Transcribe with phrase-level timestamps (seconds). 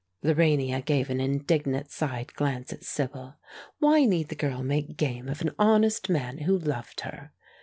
[0.23, 3.35] Lorania gave an indignant side glance at Sibyl.
[3.77, 7.33] Why need the girl make game of an honest man who loved her?